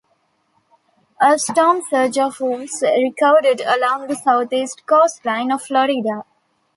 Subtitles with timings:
[1.21, 6.23] A storm surge of was recorded along the southeast coastline of Florida.